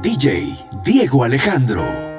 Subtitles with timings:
[0.00, 2.11] DJ Diego Alejandro.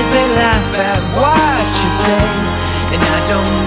[0.00, 2.28] as they laugh at what you say,
[2.94, 3.59] and I don't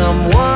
[0.00, 0.49] someone.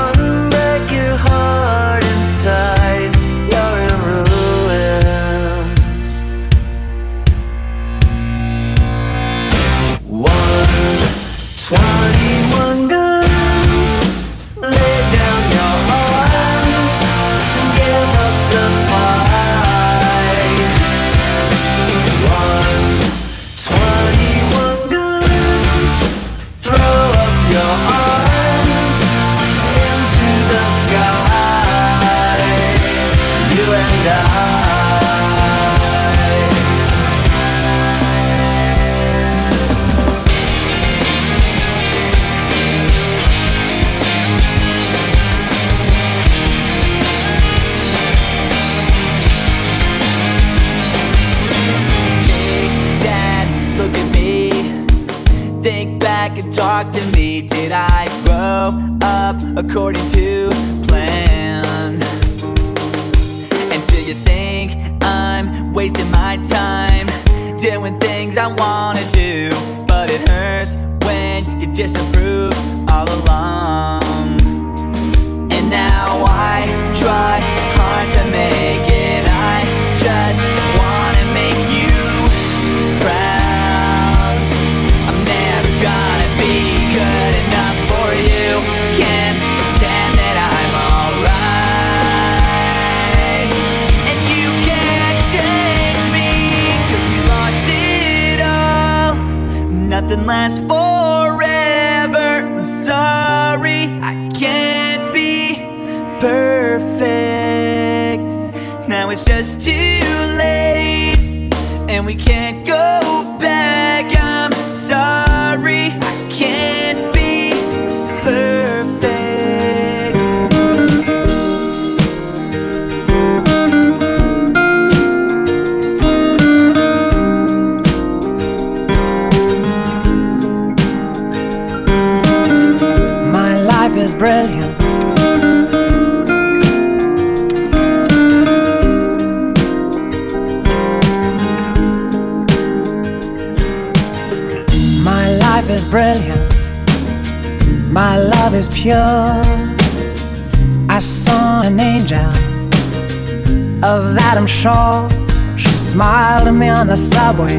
[156.94, 157.58] the subway.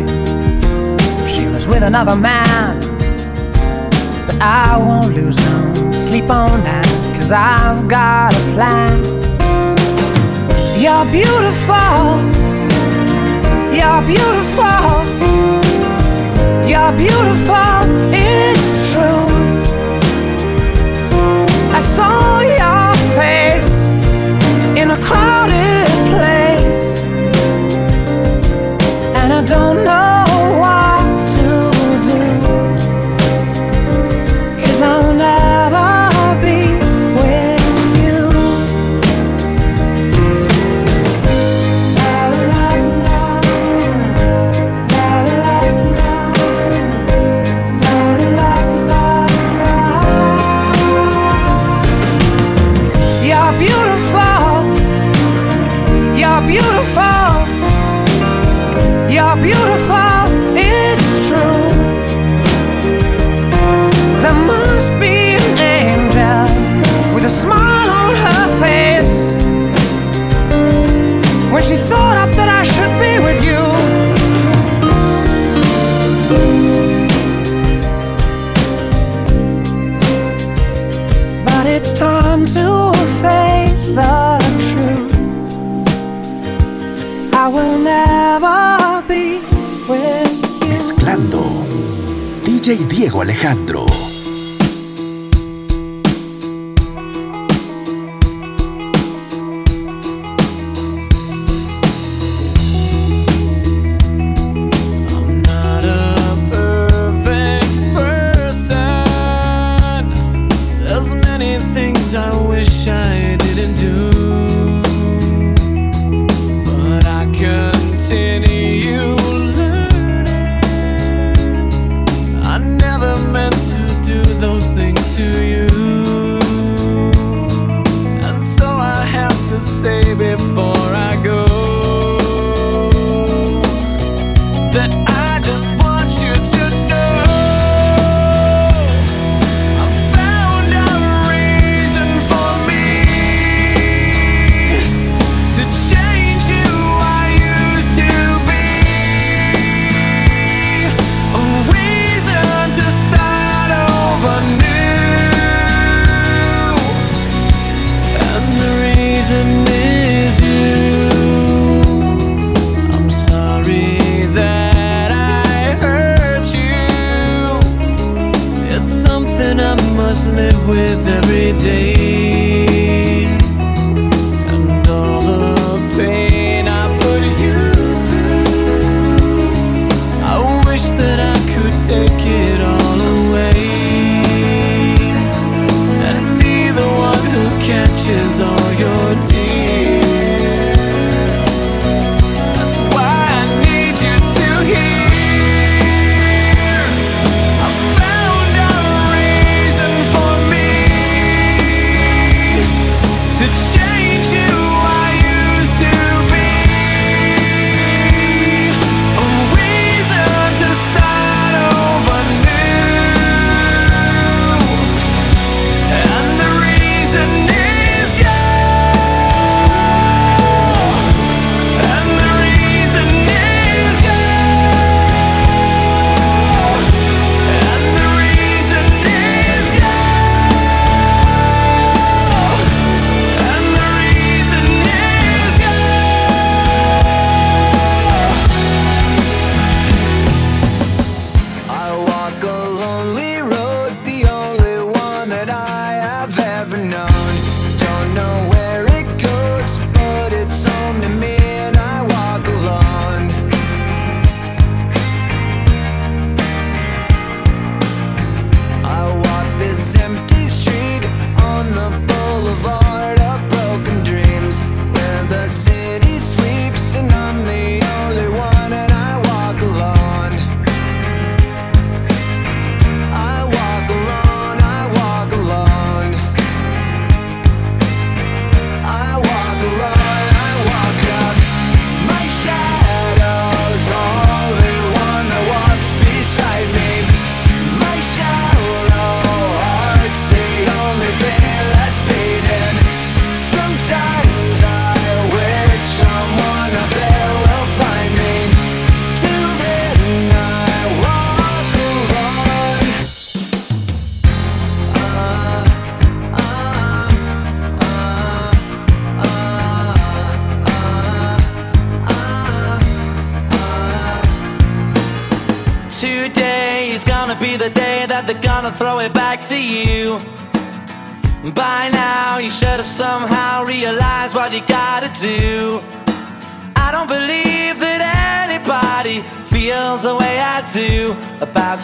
[1.28, 2.80] She was with another man.
[4.28, 6.88] But I won't lose no sleep on that,
[7.18, 8.96] cause I've got a plan.
[10.84, 12.06] You're beautiful.
[13.78, 14.94] You're beautiful.
[16.72, 17.80] You're beautiful.
[18.16, 19.28] It's true.
[21.78, 22.86] I saw your
[23.20, 23.76] face
[24.80, 25.55] in a crowd.
[29.46, 30.05] don't know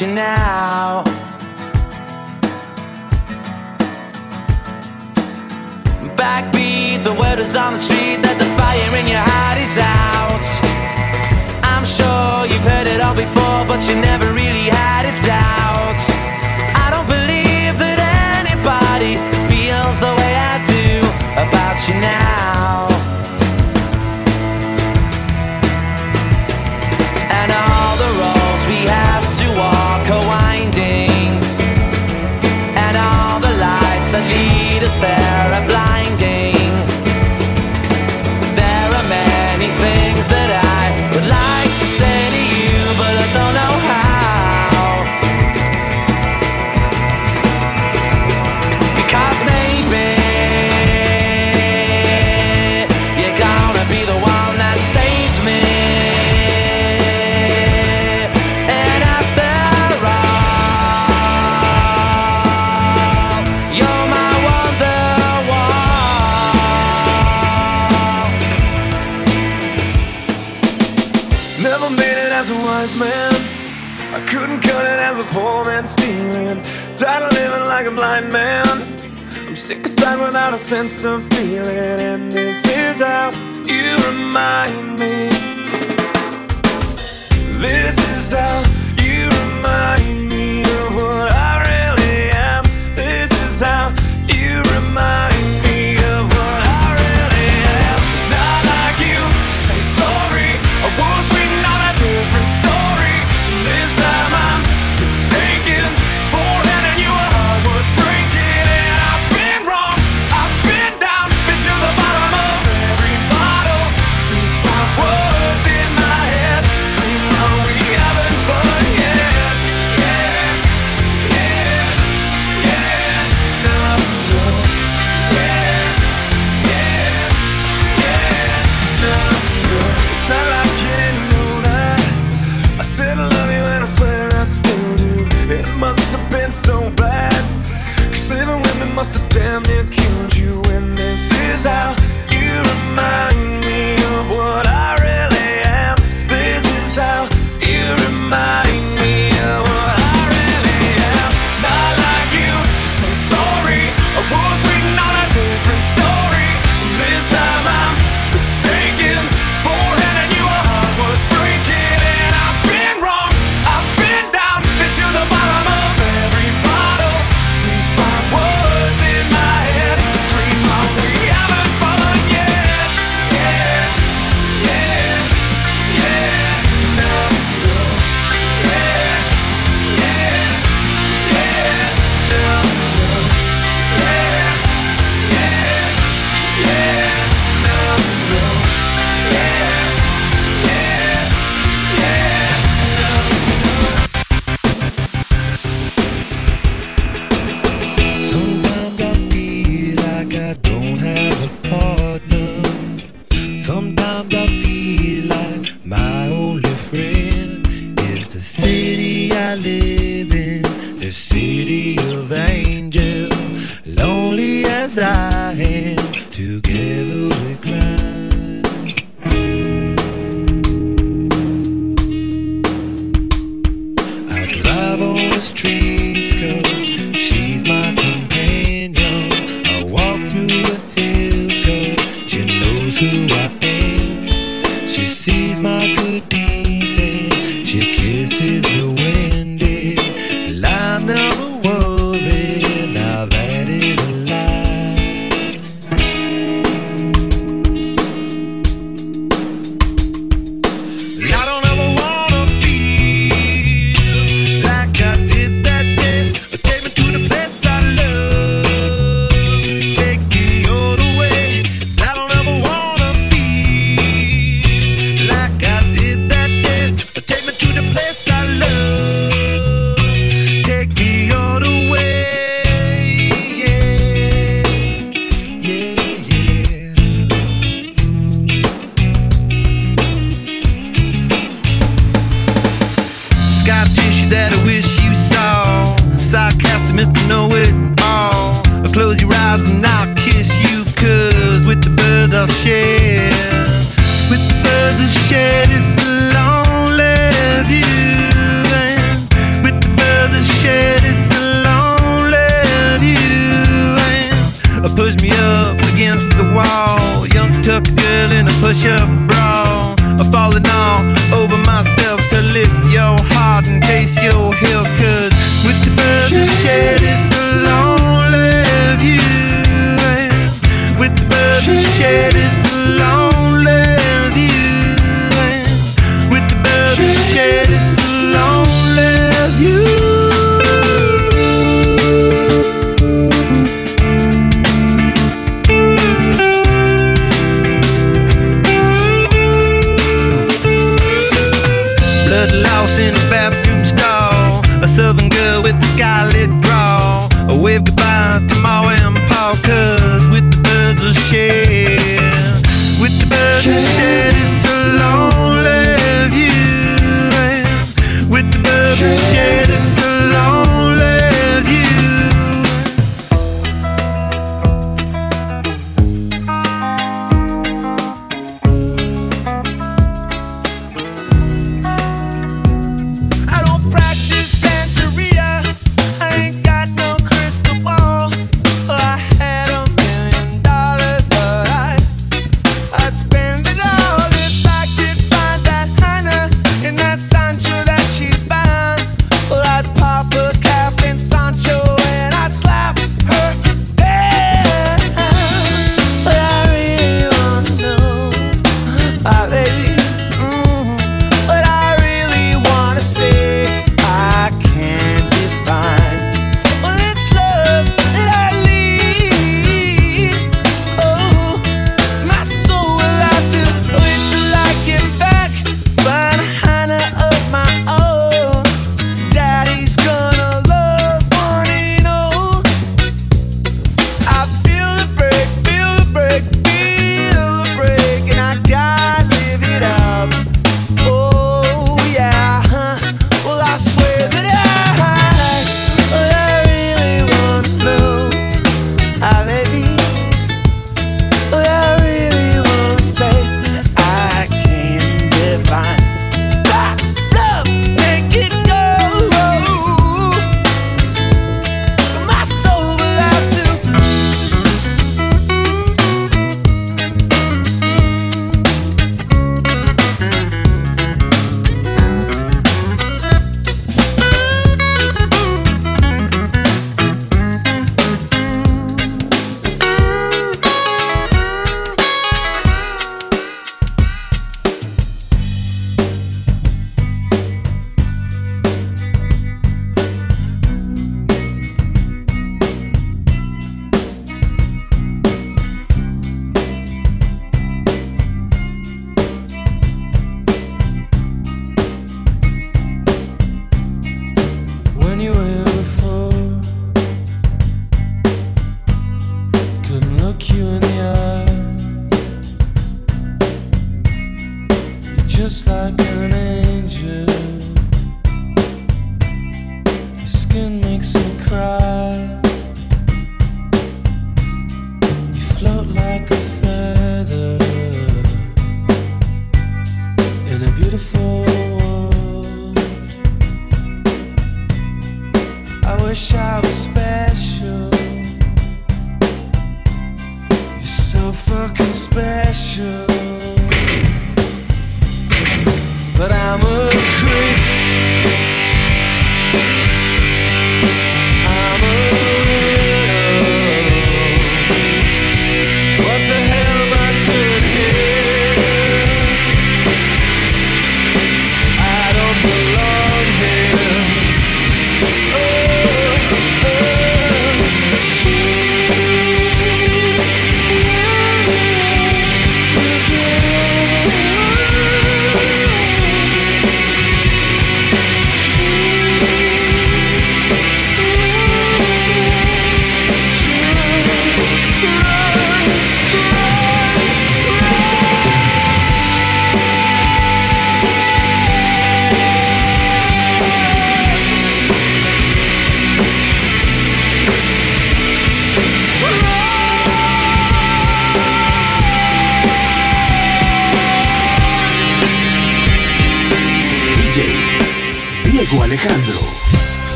[0.00, 0.35] you now.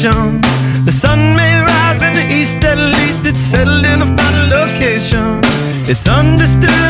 [0.00, 5.40] The sun may rise in the east, at least it's settled in a final location.
[5.88, 6.87] It's understood.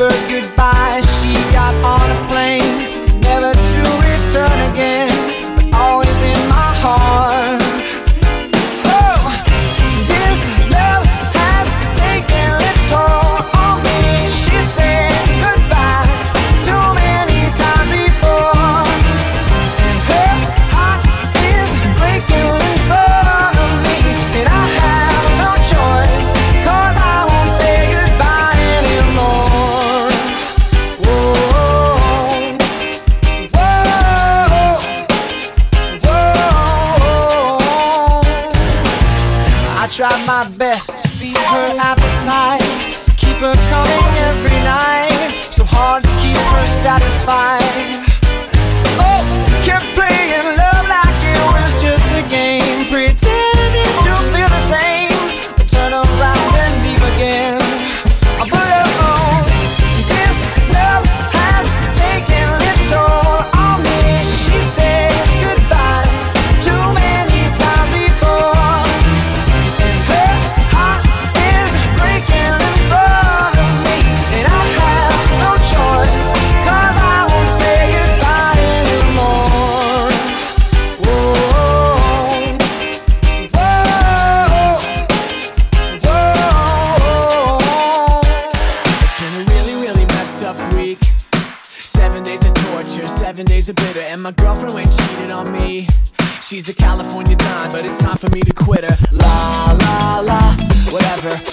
[0.00, 0.59] bird goodbye.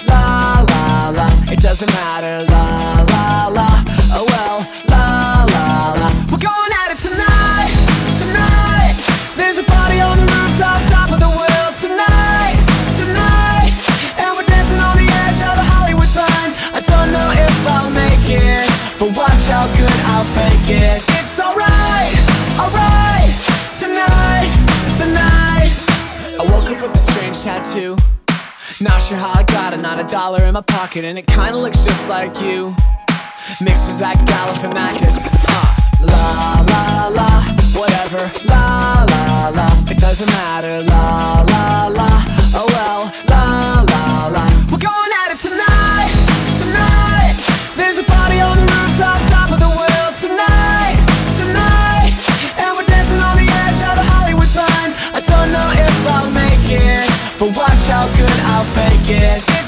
[0.08, 2.44] La la la, it doesn't matter.
[2.52, 3.68] La la la,
[4.16, 4.58] oh well.
[4.88, 5.66] La la
[6.00, 7.72] la, we're going at it tonight,
[8.20, 8.94] tonight.
[9.36, 12.56] There's a party on the rooftop, top of the world tonight,
[13.00, 13.72] tonight.
[14.20, 16.50] And we're dancing on the edge of the Hollywood sign.
[16.74, 18.68] I don't know if I'll make it,
[18.98, 21.07] but watch how good I'll fake it.
[28.80, 31.56] Not sure how I got it, not a dollar in my pocket, and it kinda
[31.56, 32.76] looks just like you.
[33.60, 35.18] Mixed with Zach Galifianakis.
[35.48, 37.28] Uh, la la la,
[37.74, 38.22] whatever.
[38.46, 40.82] La la la, it doesn't matter.
[40.84, 42.08] La la la,
[42.54, 43.10] oh well.
[43.28, 46.12] La la la, we're going at it tonight,
[46.62, 47.34] tonight.
[47.74, 49.87] There's a party on the rooftop, top of the world.
[57.38, 59.67] But watch how good I'll fake it.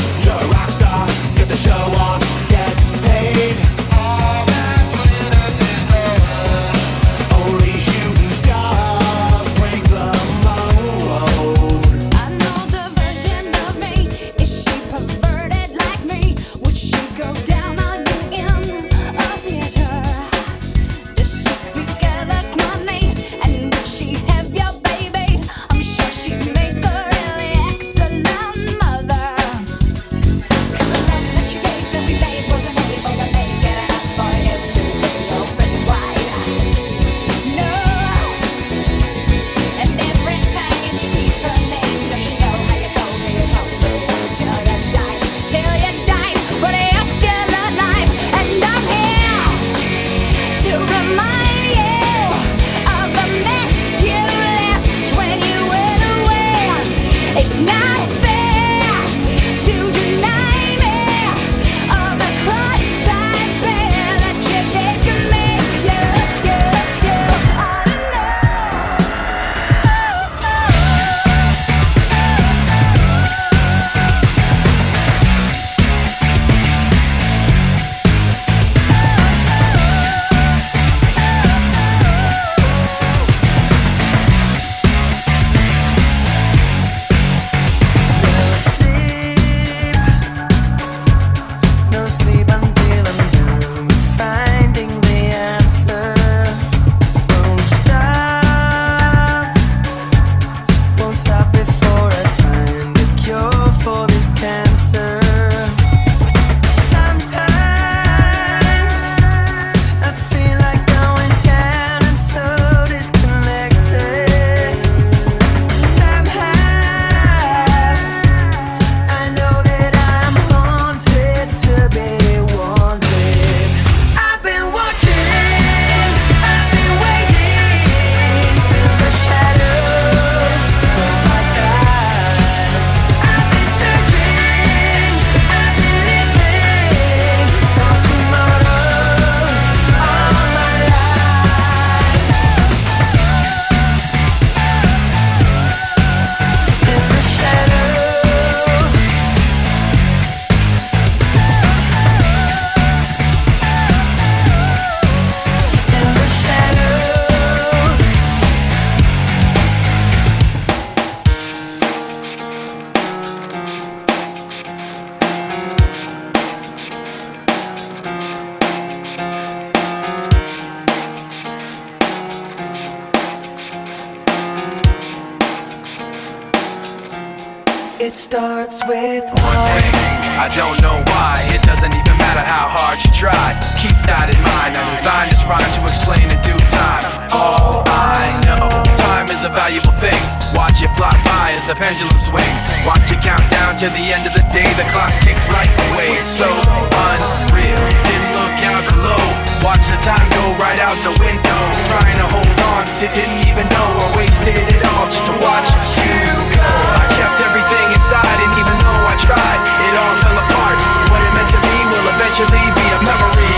[183.81, 184.77] keep that in mind.
[184.77, 187.01] I designed this rhyme to explain in due time.
[187.33, 188.69] All I know,
[189.09, 190.21] time is a valuable thing.
[190.53, 192.61] Watch it fly by as the pendulum swings.
[192.85, 194.69] Watch it count down to the end of the day.
[194.77, 196.13] The clock ticks life away.
[196.21, 197.81] It's so unreal.
[198.05, 199.23] Didn't look out below.
[199.65, 201.59] Watch the time go right out the window.
[201.89, 205.69] Trying to hold on to didn't even know I wasted it all just to watch
[205.97, 206.21] you
[206.53, 206.69] go.
[207.01, 210.77] I kept everything inside, and even though I tried, it all fell apart.
[211.09, 213.50] What it meant to be will eventually be a memory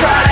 [0.00, 0.31] of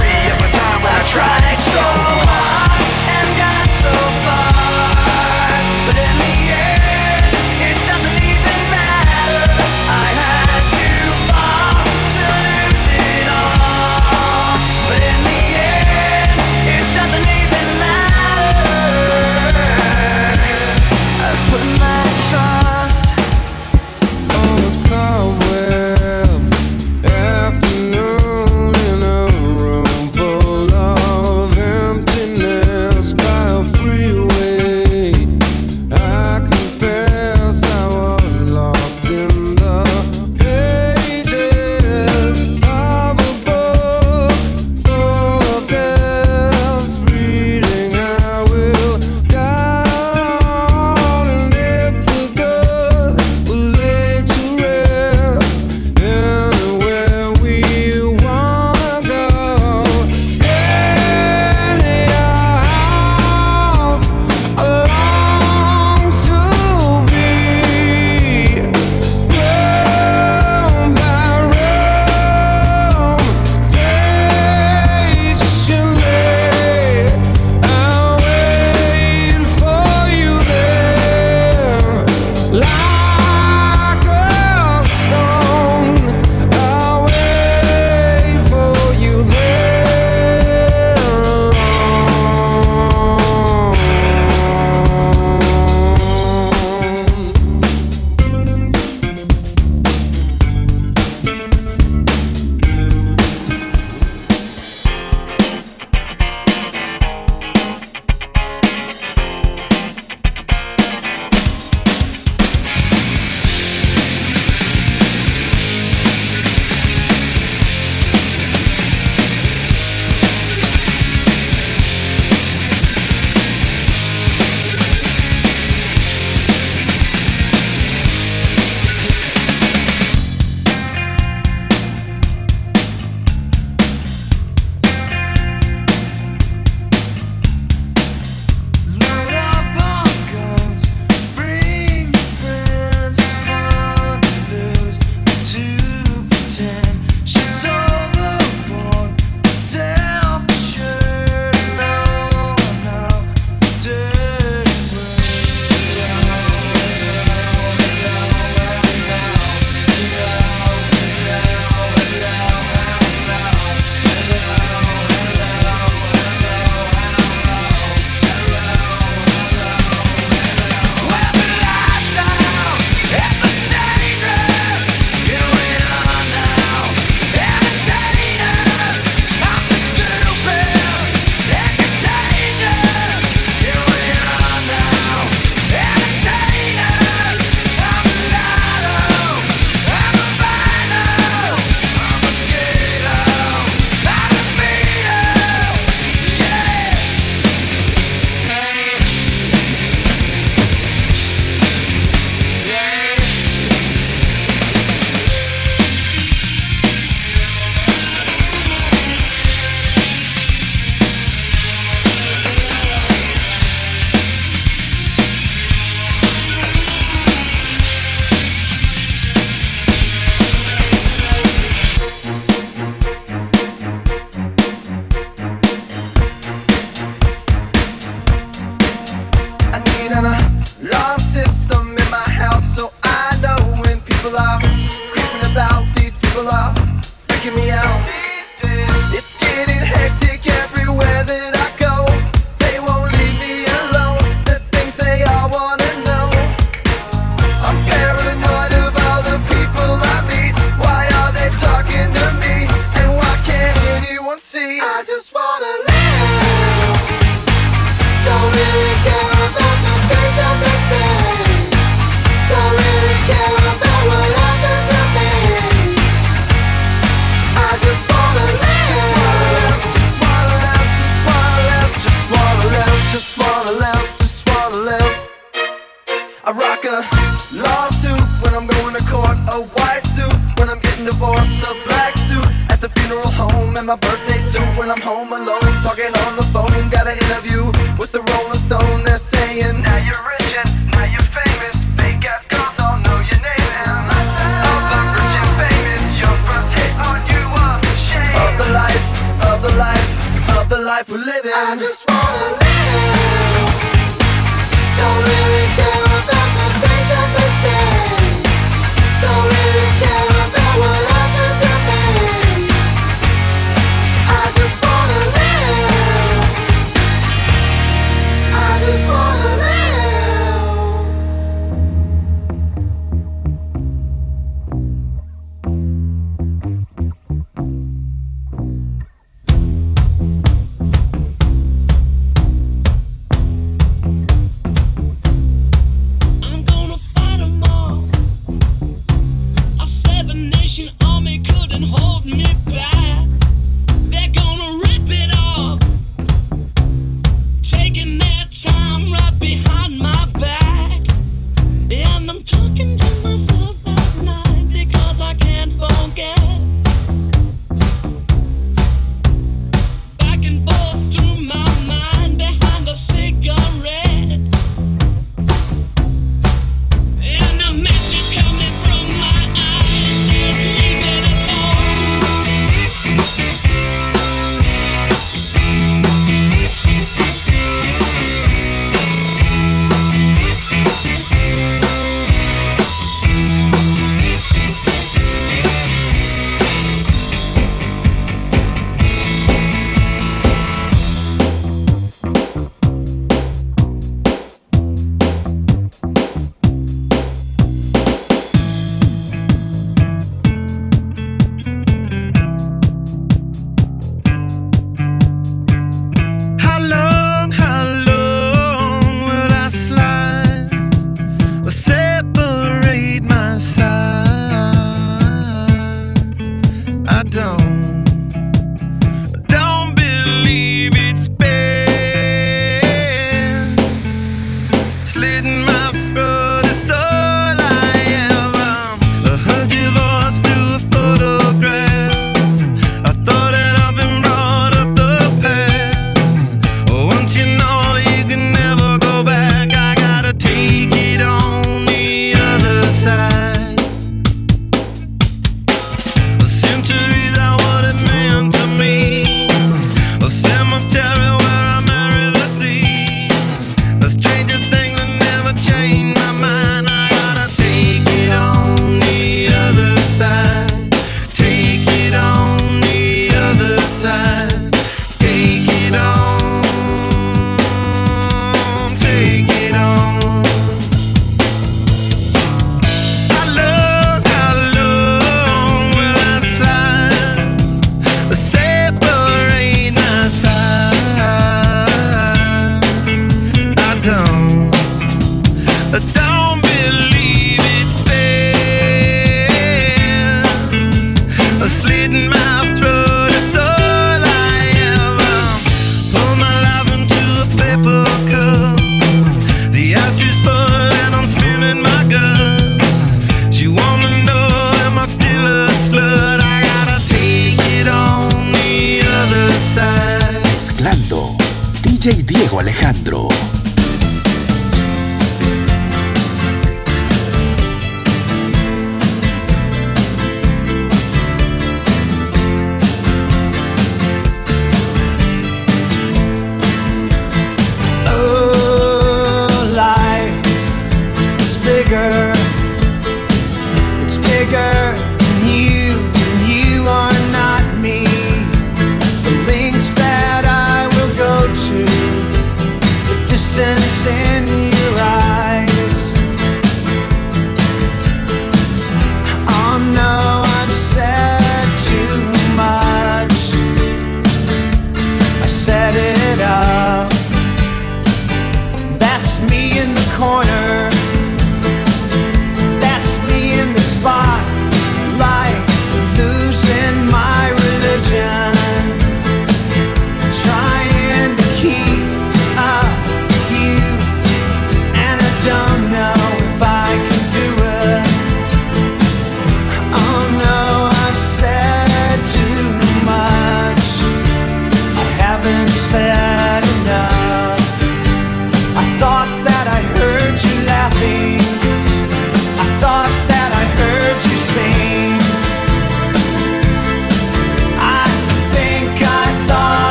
[1.01, 2.70] I tried so hard